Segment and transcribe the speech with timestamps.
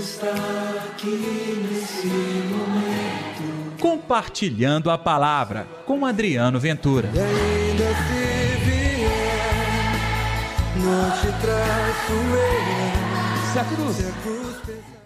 [0.00, 0.34] está
[0.88, 3.78] aqui nesse momento.
[3.78, 7.10] Compartilhando a palavra com Adriano Ventura.
[7.14, 9.92] E ainda se vier,
[10.76, 13.52] não te traço eu.
[13.52, 13.96] Se a cruz.
[13.96, 15.00] Se a cruz pesar.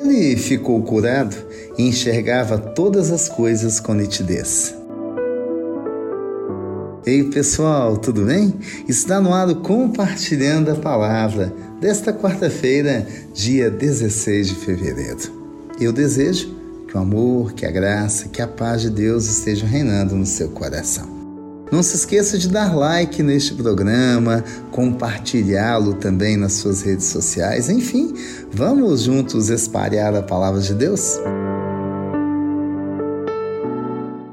[0.00, 1.36] Ele ficou curado
[1.76, 4.77] e enxergava todas as coisas com nitidez.
[7.08, 8.52] Ei pessoal, tudo bem?
[8.86, 15.16] Está no ar Compartilhando a Palavra desta quarta-feira, dia 16 de fevereiro.
[15.80, 16.54] Eu desejo
[16.86, 20.50] que o amor, que a graça, que a paz de Deus estejam reinando no seu
[20.50, 21.08] coração.
[21.72, 27.70] Não se esqueça de dar like neste programa, compartilhá-lo também nas suas redes sociais.
[27.70, 28.12] Enfim,
[28.52, 31.18] vamos juntos espalhar a palavra de Deus?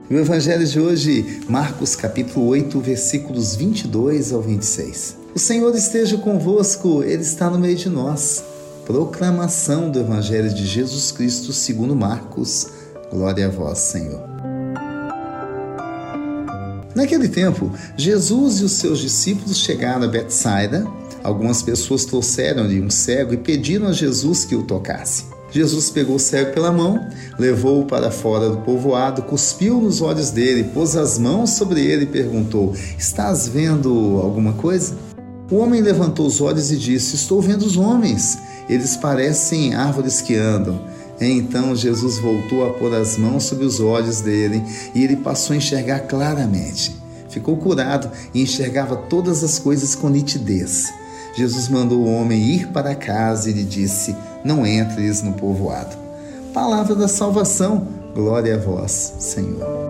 [0.08, 5.18] O Evangelho de hoje, Marcos capítulo 8, versículos 22 ao 26.
[5.34, 8.44] O Senhor esteja convosco, Ele está no meio de nós.
[8.86, 12.68] Proclamação do Evangelho de Jesus Cristo segundo Marcos.
[13.10, 14.22] Glória a vós, Senhor.
[16.94, 20.86] Naquele tempo, Jesus e os seus discípulos chegaram a Betsaida.
[21.24, 25.35] Algumas pessoas trouxeram-lhe um cego e pediram a Jesus que o tocasse.
[25.56, 27.08] Jesus pegou o cego pela mão,
[27.40, 32.08] levou-o para fora do povoado, cuspiu nos olhos dele, pôs as mãos sobre ele e
[32.08, 34.98] perguntou: Estás vendo alguma coisa?
[35.50, 38.38] O homem levantou os olhos e disse: Estou vendo os homens.
[38.68, 40.82] Eles parecem árvores que andam.
[41.22, 44.62] Então Jesus voltou a pôr as mãos sobre os olhos dele
[44.94, 46.94] e ele passou a enxergar claramente.
[47.30, 50.92] Ficou curado e enxergava todas as coisas com nitidez.
[51.36, 55.96] Jesus mandou o homem ir para casa e lhe disse: Não entres no povoado.
[56.54, 59.86] Palavra da salvação, glória a vós, Senhor.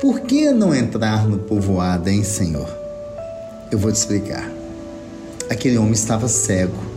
[0.00, 2.68] Por que não entrar no povoado, hein, Senhor?
[3.70, 4.50] Eu vou te explicar.
[5.50, 6.88] Aquele homem estava cego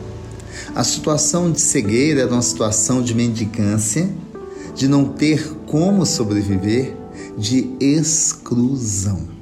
[0.76, 4.10] a situação de cegueira era uma situação de mendicância,
[4.74, 6.96] de não ter como sobreviver,
[7.38, 9.41] de exclusão.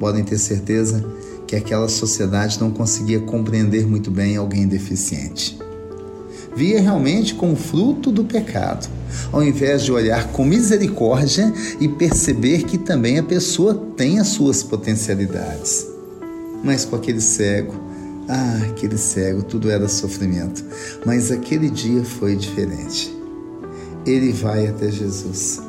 [0.00, 1.04] Podem ter certeza
[1.46, 5.58] que aquela sociedade não conseguia compreender muito bem alguém deficiente.
[6.56, 8.88] Via realmente como fruto do pecado,
[9.30, 14.62] ao invés de olhar com misericórdia e perceber que também a pessoa tem as suas
[14.62, 15.86] potencialidades.
[16.64, 17.74] Mas com aquele cego,
[18.26, 20.64] ah, aquele cego, tudo era sofrimento.
[21.04, 23.14] Mas aquele dia foi diferente.
[24.06, 25.60] Ele vai até Jesus,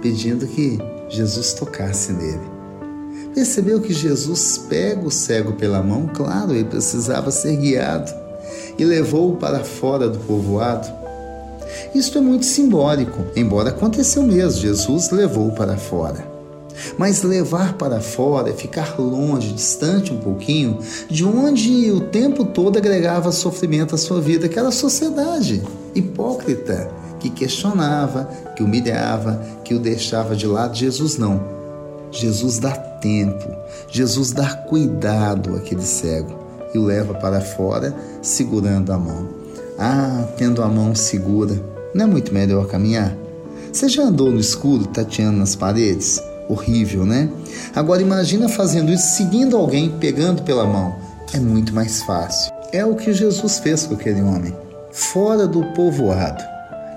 [0.00, 2.53] pedindo que Jesus tocasse nele.
[3.34, 8.12] Percebeu que Jesus pega o cego pela mão, claro, ele precisava ser guiado,
[8.78, 10.88] e levou-o para fora do povoado.
[11.92, 16.32] Isto é muito simbólico, embora aconteceu mesmo, Jesus levou-o para fora.
[16.96, 20.78] Mas levar para fora é ficar longe, distante um pouquinho,
[21.08, 25.62] de onde o tempo todo agregava sofrimento à sua vida, aquela sociedade
[25.94, 30.76] hipócrita que questionava, que humilhava, que o deixava de lado.
[30.76, 31.40] Jesus não.
[32.10, 33.54] Jesus dá tempo,
[33.90, 36.38] Jesus dá cuidado àquele cego
[36.72, 39.28] e o leva para fora segurando a mão.
[39.78, 41.60] Ah, tendo a mão segura,
[41.94, 43.14] não é muito melhor caminhar?
[43.70, 46.22] Você já andou no escuro tateando nas paredes?
[46.48, 47.30] horrível, né?
[47.74, 50.94] Agora imagina fazendo isso seguindo alguém, pegando pela mão.
[51.32, 52.52] É muito mais fácil.
[52.70, 54.54] É o que Jesus fez com aquele homem.
[54.92, 56.44] Fora do povoado,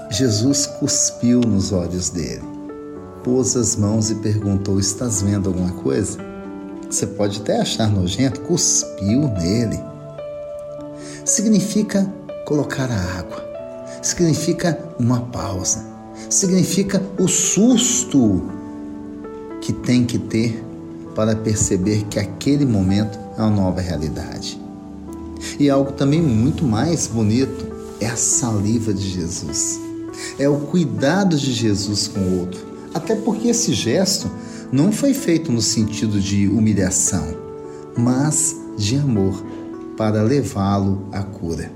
[0.09, 2.43] Jesus cuspiu nos olhos dele,
[3.27, 6.17] pôs as mãos e perguntou: Estás vendo alguma coisa?
[6.89, 9.77] Você pode até achar nojento, cuspiu nele.
[11.25, 12.09] Significa
[12.45, 13.43] colocar a água,
[14.01, 15.85] significa uma pausa,
[16.29, 18.43] significa o susto
[19.59, 20.63] que tem que ter
[21.13, 24.57] para perceber que aquele momento é uma nova realidade.
[25.59, 27.67] E algo também muito mais bonito
[27.99, 29.81] é a saliva de Jesus.
[30.39, 32.66] É o cuidado de Jesus com o outro.
[32.97, 34.27] Até porque esse gesto
[34.71, 37.27] não foi feito no sentido de humilhação,
[37.95, 39.45] mas de amor
[39.95, 41.71] para levá-lo à cura.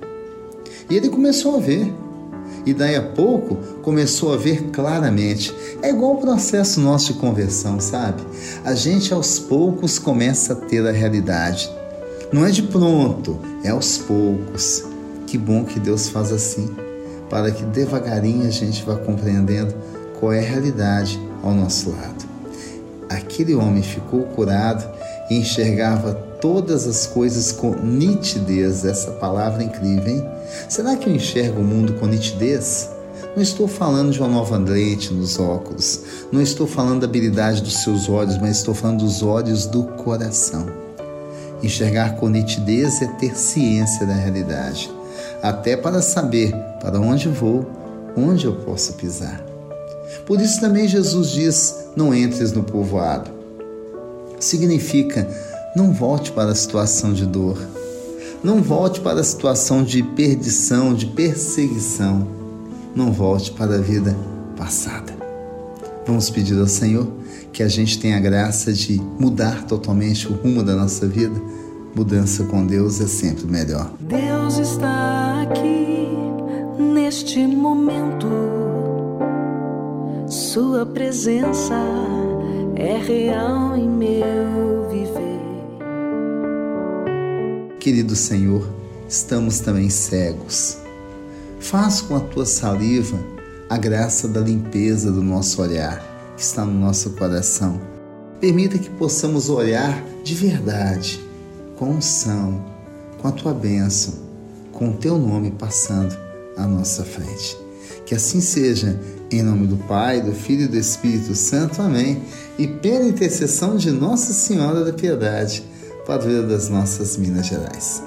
[0.90, 1.94] E ele começou a ver
[2.66, 5.54] e daí a pouco começou a ver claramente.
[5.84, 8.24] É igual o processo nosso de conversão, sabe?
[8.66, 11.72] A gente aos poucos começa a ter a realidade.
[12.34, 14.86] Não é de pronto, é aos poucos.
[15.28, 16.68] Que bom que Deus faz assim,
[17.30, 19.76] para que devagarinho a gente vá compreendendo
[20.22, 22.30] qual é a realidade ao nosso lado.
[23.10, 24.88] Aquele homem ficou curado
[25.30, 28.86] e enxergava todas as coisas com nitidez.
[28.86, 30.26] Essa palavra é incrível, hein?
[30.70, 32.90] Será que eu enxergo o mundo com nitidez?
[33.36, 36.02] Não estou falando de uma nova lente nos óculos,
[36.32, 40.66] não estou falando da habilidade dos seus olhos, mas estou falando dos olhos do coração.
[41.64, 44.92] Enxergar com nitidez é ter ciência da realidade,
[45.42, 47.66] até para saber para onde vou,
[48.18, 49.51] onde eu posso pisar.
[50.26, 53.32] Por isso também Jesus diz: não entres no povoado.
[54.40, 55.28] Significa,
[55.76, 57.58] não volte para a situação de dor,
[58.44, 62.28] não volte para a situação de perdição, de perseguição,
[62.96, 64.16] não volte para a vida
[64.58, 65.14] passada.
[66.06, 67.08] Vamos pedir ao Senhor
[67.54, 71.40] que a gente tenha a graça de mudar totalmente o rumo da nossa vida.
[71.94, 73.92] Mudança com Deus é sempre melhor.
[74.00, 76.08] Deus está aqui
[76.80, 78.71] neste momento.
[80.32, 81.76] Sua presença
[82.78, 85.42] é real em meu viver.
[87.82, 88.66] Querido Senhor,
[89.10, 90.78] estamos também cegos.
[91.60, 93.20] Faz com a tua saliva
[93.70, 96.02] a graça da limpeza do nosso olhar,
[96.38, 97.82] que está no nosso coração.
[98.40, 101.20] Permita que possamos olhar de verdade,
[101.76, 102.64] com unção,
[103.22, 104.14] com a tua bênção,
[104.72, 106.18] com o teu nome passando
[106.56, 107.61] à nossa frente.
[108.06, 109.00] Que assim seja,
[109.32, 111.82] em nome do Pai, do Filho e do Espírito Santo.
[111.82, 112.22] Amém.
[112.58, 115.64] E pela intercessão de Nossa Senhora da Piedade,
[116.06, 118.04] padroeira das nossas Minas Gerais.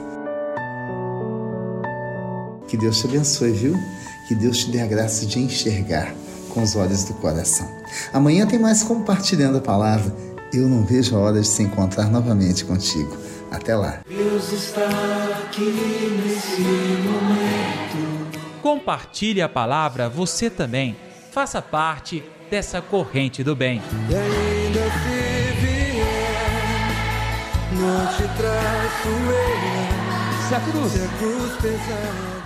[2.68, 3.74] Que Deus te abençoe, viu?
[4.26, 6.14] Que Deus te dê a graça de enxergar
[6.50, 7.68] com os olhos do coração.
[8.12, 10.14] Amanhã tem mais compartilhando a palavra.
[10.52, 13.16] Eu não vejo a hora de se encontrar novamente contigo.
[13.50, 14.00] Até lá.
[14.08, 14.88] Deus está
[15.46, 16.62] aqui nesse
[17.02, 18.23] momento.
[18.64, 20.96] Compartilhe a palavra você também.
[21.30, 23.82] Faça parte dessa corrente do bem.
[24.08, 26.88] E ainda se vier,
[27.72, 30.48] não te traço eu.
[30.48, 32.43] Se a cruz Se a cruz pesar.